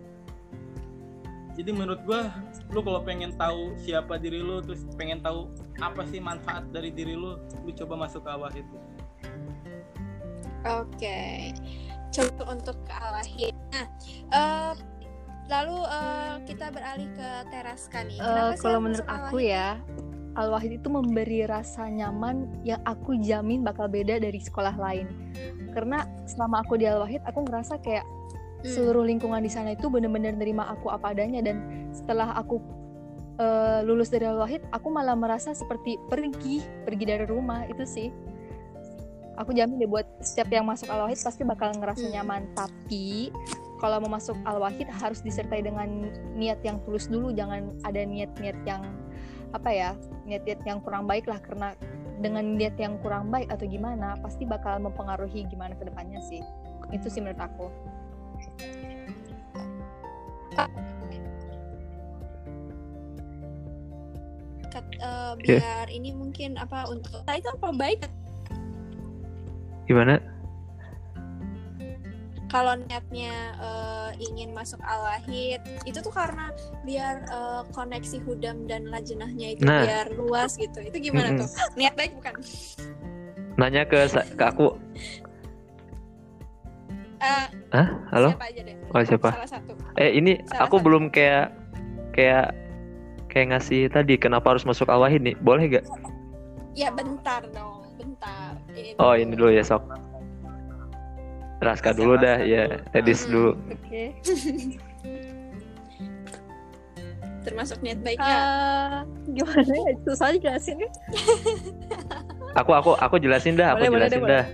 [1.53, 2.33] jadi menurut gua
[2.73, 7.13] lu kalau pengen tahu siapa diri lu terus pengen tahu apa sih manfaat dari diri
[7.13, 8.77] lu lu coba masuk ke awal itu
[10.63, 11.51] Oke,
[12.15, 13.55] coba untuk ke Al Wahid.
[13.75, 13.87] Nah,
[14.31, 14.73] eh,
[15.51, 18.15] lalu eh, kita beralih ke nih.
[18.15, 19.83] Eh, Kenapa sih kalau menurut aku ya
[20.39, 25.11] Al Wahid itu memberi rasa nyaman yang aku jamin bakal beda dari sekolah lain
[25.75, 28.07] karena selama aku di Al Wahid aku ngerasa kayak.
[28.63, 31.43] Seluruh lingkungan di sana itu benar-benar nerima aku apa adanya.
[31.43, 32.63] Dan setelah aku
[33.39, 38.09] eh, lulus dari Al Wahid aku malah merasa seperti pergi pergi dari rumah itu sih.
[39.41, 42.15] Aku jamin deh buat setiap yang masuk Al Wahid pasti bakal ngerasa Hmm.
[42.21, 42.43] nyaman.
[42.53, 43.33] Tapi
[43.81, 47.33] kalau mau masuk Al Wahid harus disertai dengan niat yang tulus dulu.
[47.33, 48.83] Jangan ada niat-niat yang
[49.53, 49.91] apa ya
[50.29, 51.41] niat-niat yang kurang baik lah.
[51.41, 51.73] Karena
[52.23, 56.45] dengan niat yang kurang baik atau gimana pasti bakal mempengaruhi gimana ke depannya sih.
[56.93, 57.67] Itu sih menurut aku
[60.57, 60.81] Kat-
[65.43, 65.59] Iya.
[65.59, 68.07] biar ini mungkin apa untuk nah, itu apa baik
[69.91, 70.23] Gimana?
[72.53, 73.33] kalau niatnya
[73.65, 76.53] eh, ingin masuk Al Wahid itu tuh karena
[76.85, 79.89] biar eh, koneksi hudam dan lajnahnya itu Nah.
[79.89, 80.85] biar luas gitu.
[80.85, 81.41] Itu gimana Mm-mm.
[81.41, 81.49] tuh?
[81.81, 82.35] Niat baik bukan?
[83.57, 84.05] Nanya ke
[84.37, 84.77] ke aku.
[87.25, 87.89] Eh, Hah?
[88.13, 88.29] Halo?
[88.31, 88.77] Siapa aja deh?
[88.93, 89.29] Oh, siapa?
[89.33, 89.73] Salah satu.
[89.97, 90.85] Eh ini Salah aku satu.
[90.85, 91.57] belum kayak
[92.13, 92.53] kayak
[93.27, 95.37] kayak ngasih tadi kenapa harus masuk Al Wahid nih?
[95.41, 95.85] Boleh gak?
[96.73, 98.61] Ya bentar dong, bentar.
[98.71, 99.81] Eh, Oh ini dulu ya sok.
[101.59, 102.83] Raska dulu dah ya.
[102.93, 103.33] Edis Hmm.
[103.33, 103.51] dulu.
[103.71, 104.05] oke
[107.43, 108.39] Termasuk niat baiknya.
[108.39, 109.01] Eh,
[109.33, 110.91] gimana ya susah jelasin ya
[112.61, 113.73] Aku aku aku jelasin dah.
[113.73, 114.45] Aku Boleh, boleh jelasin deh, dah.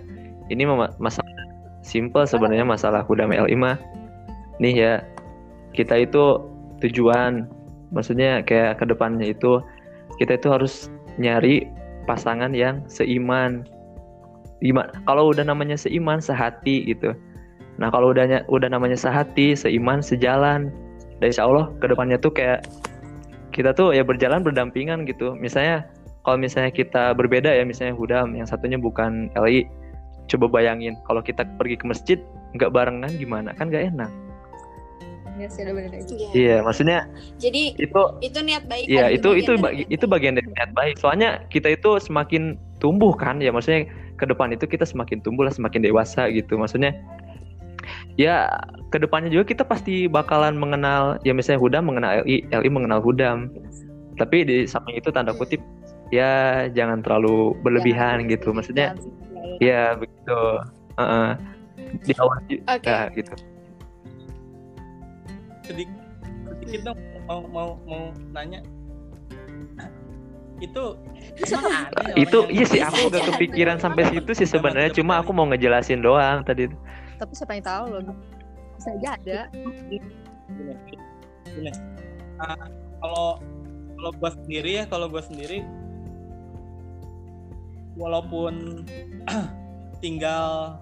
[0.48, 1.27] Ini mah masalah
[1.88, 3.80] simple sebenarnya masalah Hudam L5.
[4.60, 4.92] Nih ya
[5.72, 6.44] kita itu
[6.84, 7.48] tujuan.
[7.88, 9.64] Maksudnya kayak ke depannya itu
[10.20, 11.64] kita itu harus nyari
[12.04, 13.64] pasangan yang seiman.
[14.60, 17.16] Gimana kalau udah namanya seiman sehati gitu.
[17.80, 20.68] Nah kalau udahnya udah namanya sehati seiman sejalan
[21.24, 22.68] dan insya Allah ke depannya tuh kayak
[23.56, 25.32] kita tuh ya berjalan berdampingan gitu.
[25.38, 25.88] Misalnya
[26.26, 29.64] kalau misalnya kita berbeda ya misalnya Hudam yang satunya bukan LI
[30.28, 32.18] coba bayangin kalau kita pergi ke masjid
[32.54, 34.12] nggak barengan gimana kan nggak enak
[35.38, 36.28] ya sih Iya.
[36.34, 37.06] iya maksudnya
[37.38, 38.90] Jadi itu itu niat baik.
[38.90, 39.14] Iya kan?
[39.14, 40.12] itu bagian itu dari ba- niat itu baik.
[40.12, 40.94] bagian dari niat baik.
[40.98, 42.42] Soalnya kita itu semakin
[42.82, 43.86] tumbuh kan ya maksudnya
[44.18, 46.58] ke depan itu kita semakin tumbuh lah semakin dewasa gitu.
[46.58, 46.90] Maksudnya
[48.18, 48.50] ya
[48.90, 53.54] ke depannya juga kita pasti bakalan mengenal ya misalnya Hudam mengenal LI, LI mengenal Hudam.
[54.18, 55.62] Tapi di samping itu tanda kutip
[56.10, 58.48] ya jangan terlalu berlebihan Jangan gitu.
[58.50, 59.27] Maksudnya berlebihan.
[59.58, 60.40] Ya begitu.
[60.98, 61.30] Heeh.
[62.04, 62.84] di awal Oke.
[62.84, 63.32] ya, gitu.
[65.64, 65.96] sedikit
[66.52, 68.02] sedikit dong mau mau mau
[68.34, 68.60] nanya
[70.58, 70.84] itu
[71.54, 71.70] ada
[72.02, 76.02] ya Itu iya sih aku nggak kepikiran sampai situ sih sebenarnya cuma aku mau ngejelasin
[76.02, 76.66] doang tadi.
[77.18, 78.14] tapi siapa yang tahu loh
[78.78, 79.38] bisa aja ada
[79.90, 80.74] gini
[81.54, 81.72] gini
[82.38, 82.54] Ah,
[83.02, 83.42] kalau
[83.98, 85.66] kalau gua sendiri ya kalau gua sendiri
[87.98, 88.86] walaupun
[90.04, 90.78] tinggal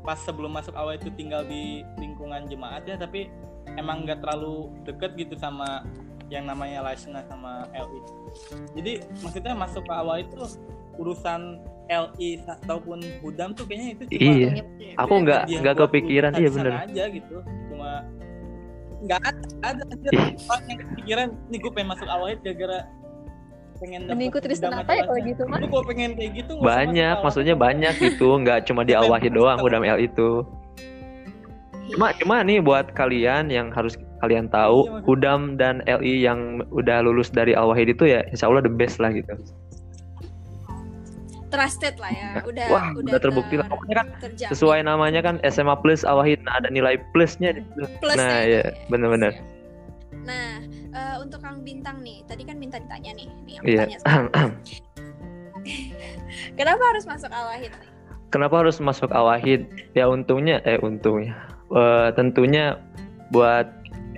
[0.00, 3.28] pas sebelum masuk awal itu tinggal di lingkungan jemaat ya tapi
[3.76, 5.84] emang nggak terlalu deket gitu sama
[6.32, 8.00] yang namanya Laisna sama LI
[8.74, 10.40] jadi maksudnya masuk ke awal itu
[10.96, 14.48] urusan LI ataupun Hudam tuh kayaknya itu cuma Iya.
[15.04, 16.72] Aku Itu nggak dia nggak kepikiran iya bener.
[16.80, 17.36] aja gitu.
[17.68, 17.90] Cuma
[19.04, 19.82] nggak ada ada.
[19.84, 20.08] Aja
[20.48, 22.78] orang yang kepikiran nih gue pengen masuk awal gara-gara
[23.80, 25.58] pengen Kristen hidam apa ya kalau gitu mah?
[25.60, 28.28] Lu kalau pengen kayak gitu banyak maksudnya banyak gitu.
[28.40, 30.46] Nggak cuma di al wahid doang udam L itu.
[31.94, 37.04] Cuma cuma nih buat kalian yang harus kalian tahu Iya, udam dan LI yang udah
[37.04, 39.36] lulus dari al wahid itu ya insya Allah the best lah gitu.
[41.52, 43.68] Trusted lah ya udah wah udah, terbukti lah.
[43.70, 44.50] pokoknya kan terjamin.
[44.50, 47.84] sesuai namanya kan SMA plus al wahid nah ada nilai plusnya di situ.
[48.00, 48.74] Plus nah ya, ya.
[48.90, 49.38] bener-bener.
[50.24, 53.84] Nah, eh, untuk Kang Bintang nih, tadi kan minta ditanya nih, nih aku Iya.
[53.84, 53.98] tanya.
[56.58, 57.94] Kenapa harus masuk Al-Wahid nih?
[58.34, 59.70] Kenapa harus masuk awahid?
[59.94, 61.38] Ya untungnya, eh untungnya,
[61.74, 62.78] Eh, tentunya
[63.30, 63.66] buat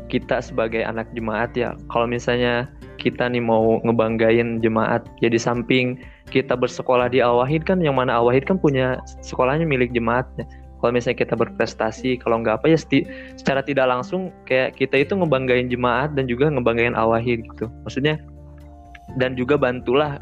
[0.08, 1.72] kita sebagai anak jemaat ya.
[1.88, 6.00] Kalau misalnya kita nih mau ngebanggain jemaat, ya di samping
[6.32, 10.44] kita bersekolah di awahid kan, yang mana awahid kan punya sekolahnya milik jemaatnya.
[10.76, 12.78] Kalau misalnya kita berprestasi, kalau nggak apa ya
[13.36, 17.72] secara tidak langsung kayak kita itu ngebanggain jemaat dan juga ngebanggain awahid gitu.
[17.88, 18.20] Maksudnya
[19.16, 20.20] dan juga bantulah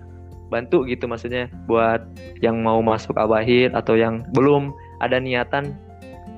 [0.52, 2.04] bantu gitu maksudnya buat
[2.44, 4.70] yang mau masuk awahid atau yang belum
[5.02, 5.74] ada niatan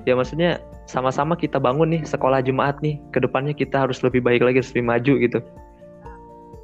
[0.09, 4.41] ya maksudnya sama-sama kita bangun nih sekolah jemaat nih ke depannya kita harus lebih baik
[4.41, 5.39] lagi lebih maju gitu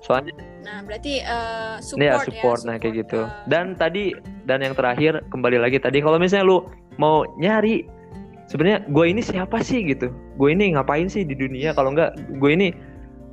[0.03, 3.27] soalnya Nah, berarti eh, support ya ya, support nah kayak gitu.
[3.27, 4.15] eh, dan tadi
[4.47, 6.57] dan yang terakhir kembali lagi tadi kalau misalnya lu
[6.95, 7.83] mau nyari
[8.47, 10.11] sebenarnya gue ini siapa sih gitu?
[10.39, 11.75] Gue ini ngapain sih di dunia?
[11.75, 12.71] Kalau enggak gue ini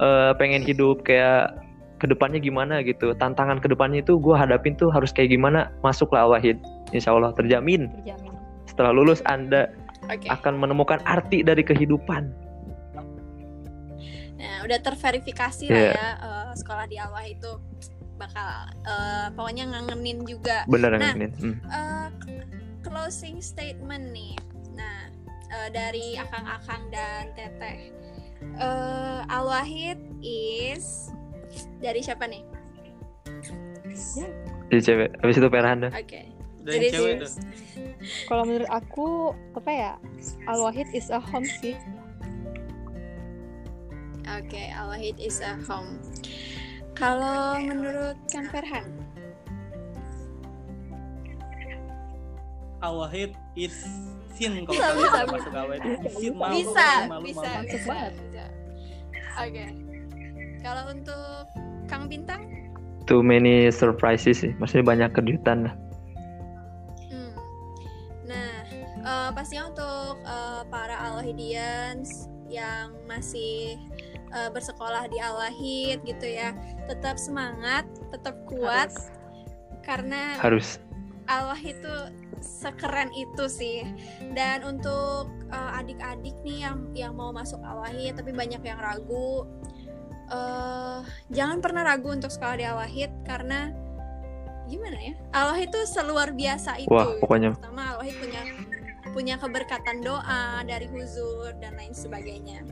[0.02, 1.54] eh, pengen hidup kayak
[2.02, 3.14] ke depannya gimana gitu.
[3.14, 6.58] Tantangan ke depannya itu gue hadapin tuh harus kayak gimana masuklah wahid
[6.90, 7.86] insya Allah terjamin.
[8.02, 8.32] Terjamin.
[8.66, 9.70] Setelah lulus anda
[10.10, 10.26] Oke.
[10.26, 12.49] akan menemukan arti dari kehidupan
[14.40, 15.92] Nah, udah terverifikasi lah Iya.
[15.92, 17.52] ya eh, sekolah di Al-Wahid itu
[18.16, 18.48] bakal
[18.82, 20.64] eh, pokoknya ngangenin juga.
[20.64, 21.32] bener Nah, Nin?
[21.36, 21.56] Hmm.
[21.60, 22.08] Eh,
[22.80, 24.34] closing statement nih.
[24.72, 25.12] Nah,
[25.52, 27.92] eh, dari akang-akang dan teteh.
[28.40, 31.12] Eh, Al-Wahid is
[31.78, 32.40] dari siapa nih?
[34.70, 36.30] jadi cewek habis itu Perhanda Oke.
[36.62, 37.16] Jadi yang cewek
[38.24, 39.92] kalau menurut aku apa ya
[40.46, 41.76] Al Wahid is a home sih
[44.28, 46.00] Oke, Al-Wahid is a home.
[46.92, 48.84] Kalau menurut Kang Ferhan,
[52.80, 53.76] Awahid is
[54.36, 55.36] sin kalau Bisa, kalian bisa, nggak bisa.
[55.36, 55.52] masuk
[56.08, 57.68] is sin malu, bisa, malu, bisa, malu.
[57.68, 58.44] Bisa, bisa.
[59.40, 59.66] Oke.
[60.60, 61.44] Kalau untuk
[61.88, 62.60] Kang Bintang,
[63.10, 65.74] too many surprises sih maksudnya banyak kejutan lah
[67.10, 67.32] hmm.
[68.30, 68.54] nah
[69.02, 73.74] eh, pastinya untuk eh, para Al-Wahidians yang masih
[74.34, 76.54] eh, bersekolah di Al-Wahid gitu ya,
[76.86, 79.84] tetap semangat, tetap kuat, Harus.
[79.86, 80.78] karena harus
[81.30, 81.96] Al-Wahid itu
[82.42, 83.86] sekeren itu sih.
[84.34, 89.46] Dan untuk uh, adik-adik nih yang yang mau masuk Al-Wahid tapi banyak yang ragu,
[90.30, 90.98] eh
[91.30, 93.70] jangan pernah ragu untuk sekolah di Al-Wahid karena
[94.66, 95.14] gimana ya?
[95.30, 96.90] Al-Wahid itu seluar biasa itu.
[96.90, 97.22] Wah, gitu.
[97.22, 97.50] pokoknya.
[97.54, 98.42] Pertama Al-Wahid punya
[99.10, 102.62] punya keberkatan doa dari huzur dan lain sebagainya.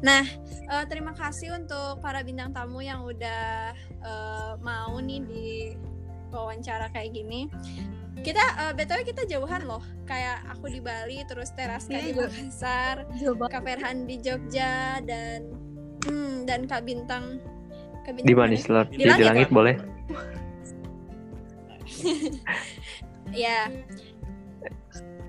[0.00, 0.24] Nah,
[0.70, 3.72] eh, terima kasih untuk para bintang tamu yang udah
[4.04, 5.48] eh, mau nih di
[6.30, 7.48] wawancara kayak gini.
[8.20, 9.82] Kita eh, btw kita jauhan loh.
[10.06, 12.30] Kayak aku di Bali, terus Teraska di Iya, jauh.
[12.30, 12.96] Makassar,
[13.66, 15.50] Ferhan di Jogja dan
[16.06, 17.42] hmm, dan Kak Bintang.
[18.06, 18.88] Kak Bintang di sih, Lord?
[18.92, 19.76] Di Di, di langit, langit boleh
[23.34, 23.68] Ya,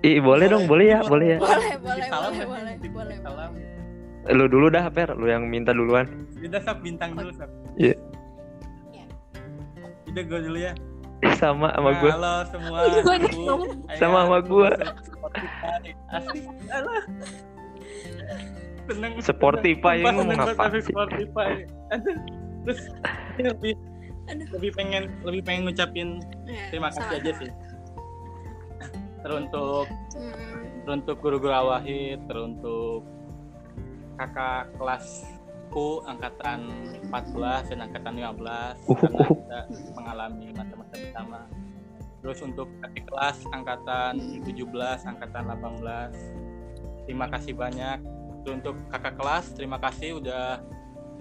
[0.06, 3.52] Ih, boleh dong boleh ya boleh ya boleh, boleh, Salam boleh, boleh, boleh, Salam.
[4.28, 6.06] lu dulu dah Per lu yang minta duluan
[6.38, 7.50] Udah sap bintang dulu sap.
[7.82, 7.98] Iya.
[8.94, 9.06] Iya.
[10.14, 10.74] Udah gue dulu ya.
[11.42, 12.78] sama sama Nah, gue Halo semua.
[12.86, 13.10] Aku
[13.98, 14.70] Sama sama gua.
[15.02, 15.82] Spotify.
[16.14, 16.44] Asik.
[16.70, 17.04] Alah.
[18.86, 19.12] Seneng.
[19.18, 20.94] Seneng ngapa banget tapi sih?
[20.94, 21.52] Spotify.
[21.90, 22.18] Aduh.
[22.68, 22.82] Terus
[23.42, 23.74] lebih
[24.30, 24.48] Aduh.
[24.60, 27.50] lebih pengen lebih pengen ngucapin Ya, terima kasih aja sih.
[29.22, 33.06] Teruntuk Hmm, teruntuk guru-guru awahid, teruntuk
[34.18, 39.38] kakak kelasku angkatan 14 dan angkatan 15 Uh, karena uh.
[39.38, 39.60] kita
[39.94, 41.42] mengalami masa-masa bersama.
[42.26, 47.06] Terus untuk adik kelas angkatan 17, angkatan 18.
[47.06, 48.00] Terima kasih banyak.
[48.42, 50.60] Terus untuk kakak kelas, terima kasih udah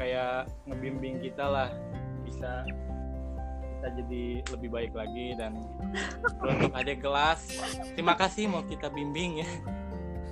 [0.01, 1.69] kayak ngebimbing kita lah
[2.25, 2.65] bisa
[3.77, 4.25] kita jadi
[4.57, 5.53] lebih baik lagi dan
[6.41, 7.41] untuk adik kelas
[7.93, 9.49] terima kasih mau kita bimbing ya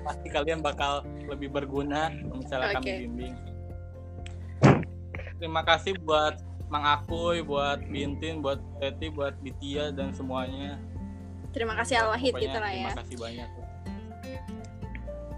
[0.05, 3.01] pasti kalian bakal lebih berguna kalau misalnya kami Oke.
[3.05, 3.35] bimbing
[5.37, 6.41] terima kasih buat
[6.73, 10.81] Mang Akuy, buat Bintin, buat Teti, buat Bitia dan semuanya.
[11.53, 12.91] Terima kasih Al-Wahid gitu lah ya.
[12.91, 13.49] Terima kasih banyak.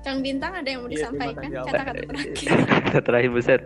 [0.00, 2.36] Kang Bintang ada yang mau Iya, disampaikan kata-kata terakhir.
[2.88, 3.62] Kata terakhir buset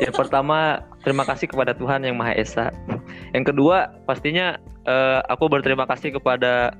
[0.00, 2.72] ya pertama terima kasih kepada Tuhan yang Maha Esa
[3.36, 6.74] Yang kedua pastinya eh, aku berterima kasih kepada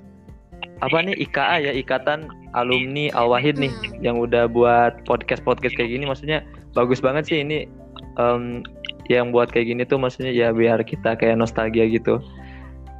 [0.80, 4.00] apa nih IKA ya Ikatan Alumni Al Wahid nih Hmm.
[4.00, 6.40] yang udah buat podcast podcast kayak gini maksudnya
[6.72, 7.68] bagus banget sih ini
[8.16, 8.64] em,
[9.12, 12.16] yang buat kayak gini tuh maksudnya ya biar kita kayak nostalgia gitu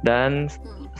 [0.05, 0.45] dan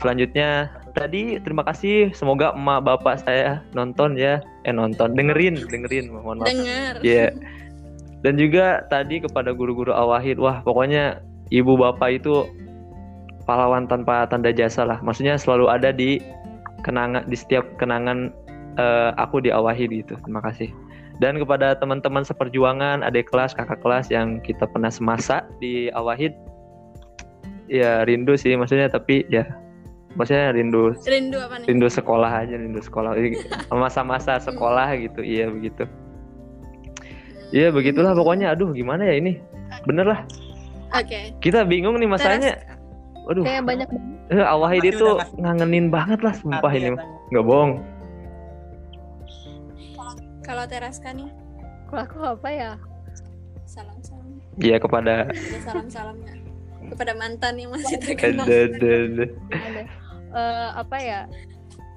[0.02, 6.42] selanjutnya tadi terima kasih semoga emak bapak saya nonton ya eh nonton dengerin dengerin mohon
[6.42, 6.94] maaf Dengar.
[7.02, 7.30] Iya.
[8.22, 11.18] Dan juga tadi kepada guru-guru Al-Wahid, wah pokoknya
[11.52, 12.48] ibu bapak itu
[13.44, 14.98] pahlawan tanpa tanda jasa lah.
[15.04, 16.16] Maksudnya selalu ada di
[16.80, 18.32] kenangan di setiap kenangan
[18.80, 20.16] eh, aku di Al-Wahid gitu.
[20.24, 20.72] Terima kasih.
[21.20, 26.34] Dan kepada teman-teman seperjuangan, adik kelas, kakak kelas yang kita pernah semasa di Al-Wahid,
[27.72, 29.48] ya rindu sih maksudnya tapi ya
[30.12, 31.66] maksudnya rindu Rindu apa nih?
[31.72, 33.16] rindu sekolah aja rindu sekolah
[33.72, 35.88] masa-masa sekolah gitu iya begitu
[37.52, 39.36] Iya begitulah pokoknya aduh gimana ya ini
[39.84, 40.20] bener lah
[40.94, 41.20] Oke.
[41.38, 42.80] kita bingung nih masalahnya Teras-
[43.22, 43.88] waduh kayak banyak
[44.28, 44.44] eh,
[44.82, 46.92] itu udah ngasih ngangenin banget lah sumpah Hati ini ya.
[46.94, 47.16] Tanya.
[47.28, 47.72] nggak bohong
[50.42, 51.30] Kalau Teraska nih,
[51.86, 52.70] kalau aku apa ya
[53.64, 54.26] salam-salam.
[54.58, 56.34] Iya kepada Ada salam-salamnya
[56.84, 58.44] kepada mantan yang masih terkenal.
[58.44, 59.24] ada ada ada.
[59.48, 59.82] ada
[60.32, 61.20] Eh, apa ya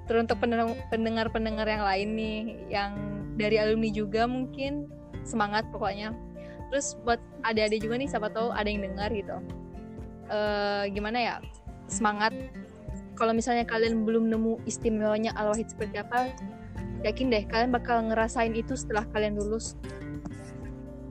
[0.05, 2.91] teruntuk pendengar- pendengar-pendengar yang lain nih yang
[3.33, 4.91] dari alumni juga mungkin
[5.23, 6.11] semangat pokoknya
[6.69, 9.37] terus buat adik-adik juga nih siapa tahu ada yang dengar gitu.
[10.29, 11.35] Eh gimana ya?
[11.85, 12.33] Semangat.
[13.15, 16.35] Kalau misalnya kalian belum nemu istimewanya al-wahid seperti apa
[17.05, 19.77] yakin deh kalian bakal ngerasain itu setelah kalian lulus.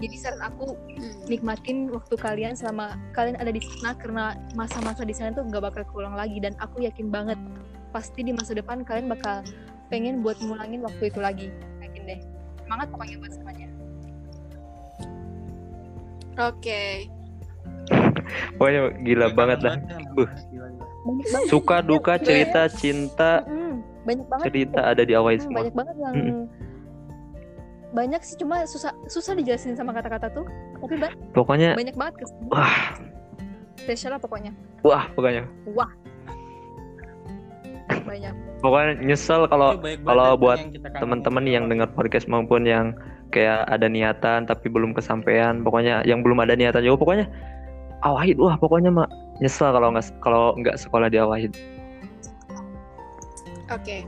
[0.03, 1.15] Jadi saran aku Hmm.
[1.31, 5.83] nikmatin waktu kalian selama kalian ada di sana karena masa-masa di sana tuh nggak bakal
[5.95, 6.43] keulang lagi.
[6.43, 7.39] Dan aku yakin banget
[7.95, 9.47] pasti di masa depan kalian bakal
[9.89, 11.49] pengen buat ngulangin waktu itu lagi.
[11.79, 12.21] Yakin deh.
[12.67, 13.64] Semangat pokoknya buat semuanya
[16.37, 17.09] Oke.
[18.57, 19.75] pokoknya gila banget lah.
[20.17, 20.29] Uh.
[21.47, 23.45] Suka duka cerita cinta
[24.05, 24.45] banyak banget.
[24.49, 25.61] cerita ada di Hmm, semua.
[25.61, 26.15] banyak banget yang
[27.95, 30.47] banyak sih cuma susah susah dijelasin sama kata-kata tuh.
[30.81, 32.97] Tapi ba- pokoknya banyak banget kesan wah.
[33.77, 34.51] Spesial lah pokoknya.
[34.81, 35.45] Wah pokoknya.
[35.71, 35.91] Wah.
[38.05, 38.33] Banyak.
[38.61, 40.59] Pokoknya nyesel kalau kalau buat
[40.97, 42.97] teman-teman yang dengar podcast maupun yang
[43.33, 45.65] kayak ada niatan tapi belum kesampaian.
[45.65, 47.27] Pokoknya yang belum ada niatan juga pokoknya
[48.05, 49.09] awahid wah pokoknya mah
[49.41, 51.53] nyesel kalau nggak kalau nggak sekolah di awahid
[53.73, 54.05] Oke.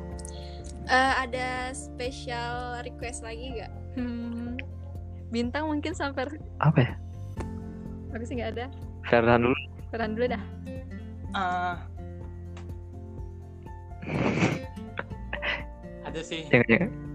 [0.86, 3.72] Eh, ada special request lagi gak?
[3.96, 4.60] Hmm,
[5.32, 6.28] bintang mungkin sampai
[6.60, 6.92] apa ya?
[8.12, 8.66] Tapi sih nggak ada?
[9.08, 9.56] Ferhan dulu.
[9.88, 10.42] Ferhan dulu dah.
[11.32, 11.76] Ah.
[16.06, 16.44] ada sih.
[16.52, 17.05] Jangan jangan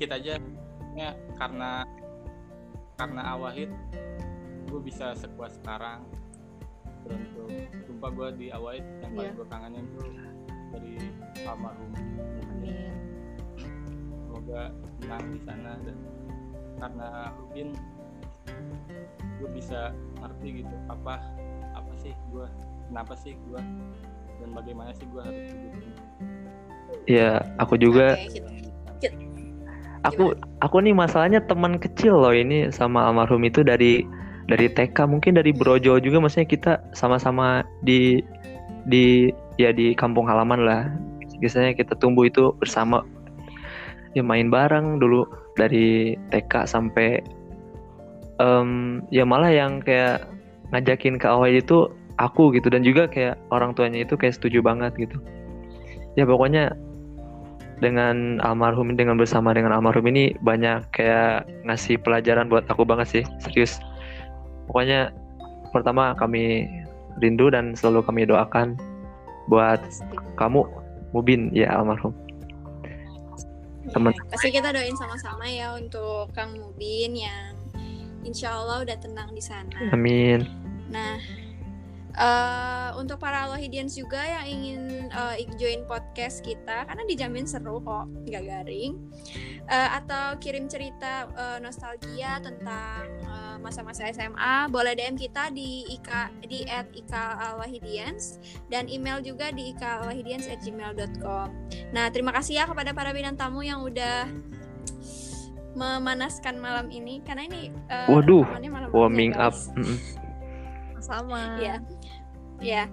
[0.00, 0.40] dikit aja
[0.96, 1.84] ya karena
[2.96, 3.68] karena awahid
[4.72, 6.08] gue bisa sekuat sekarang
[7.04, 7.52] untuk
[7.84, 9.36] sumpah gue di awahid yang paling Iya.
[9.36, 10.08] gue kangenin tuh
[10.72, 10.94] dari
[11.44, 11.92] almarhum
[12.48, 12.96] amin
[14.24, 14.72] semoga
[15.04, 15.98] tenang di sana dan
[16.80, 17.68] karena Rubin
[19.36, 21.20] gue bisa ngerti gitu apa
[21.76, 22.48] apa sih gue
[22.88, 23.60] kenapa sih gue
[24.40, 25.92] dan bagaimana sih gue harus hidup ini
[27.04, 28.69] ya aku juga gitu.
[30.04, 30.32] Aku
[30.64, 34.04] aku nih masalahnya teman kecil loh ini sama almarhum itu dari
[34.48, 38.18] dari TK mungkin dari Brojo juga maksudnya kita sama-sama di
[38.88, 40.82] di ya di kampung halaman lah.
[41.38, 43.04] Biasanya kita tumbuh itu bersama.
[44.16, 45.22] Ya main bareng dulu
[45.54, 47.22] dari TK sampai
[48.42, 50.26] em, ya malah yang kayak
[50.74, 51.86] ngajakin ke awal itu
[52.18, 52.72] aku gitu.
[52.72, 55.16] Dan juga kayak orang tuanya itu kayak setuju banget gitu.
[56.18, 56.74] Ya pokoknya
[57.80, 63.24] dengan almarhum dengan bersama dengan almarhum ini banyak kayak ngasih pelajaran buat aku banget sih
[63.40, 63.80] serius
[64.68, 65.10] pokoknya
[65.72, 66.68] pertama kami
[67.18, 68.76] rindu dan selalu kami doakan
[69.50, 69.80] buat
[70.38, 70.62] kamu
[71.10, 72.14] Mubin ya almarhum.
[73.90, 77.58] Iya, Pasti kita doain sama-sama ya untuk Kang Mubin yang
[78.22, 79.90] insya Allah udah tenang di sana.
[79.90, 80.46] amin
[80.90, 81.18] Nah,
[82.14, 88.06] eh, untuk para Alohidians juga yang ingin eh, join podcast kita, karena dijamin seru kok,
[88.26, 88.98] nggak garing.
[89.70, 93.06] Eh, atau kirim cerita eh, nostalgia tentang
[93.60, 96.64] masa-masa SMA, boleh DM kita di ika di
[96.96, 98.40] @ikalahidians
[98.72, 101.48] dan email juga di ikalahidians@gmail.com.
[101.92, 104.32] Nah, terima kasih ya kepada para bintang tamu yang udah
[105.76, 109.54] memanaskan malam ini karena ini eh, Waduh, ya, warming up
[111.00, 111.76] sama Iya.
[112.60, 112.86] Ya,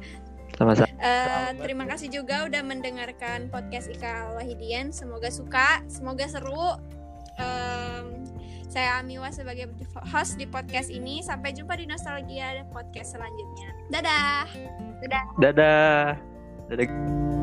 [0.55, 4.89] sama-sama eh, terima kasih juga udah mendengarkan podcast Ika Wahidian.
[4.89, 6.79] Semoga suka, semoga seru.
[7.37, 8.25] Em,
[8.67, 9.71] Saya Amiwa sebagai
[10.11, 11.23] host di podcast ini.
[11.23, 13.69] Sampai jumpa di Nostalgia podcast selanjutnya.
[13.89, 14.47] Dadah.
[15.01, 15.25] Dadah.
[16.67, 17.36] Dadah.